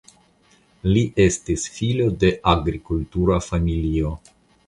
Li 0.93 1.03
estis 1.25 1.65
filo 1.75 2.09
de 2.23 2.33
agrikultura 2.53 3.39
familio. 3.51 4.15